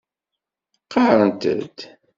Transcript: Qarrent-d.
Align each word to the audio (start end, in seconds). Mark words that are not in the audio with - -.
Qarrent-d. 0.91 1.77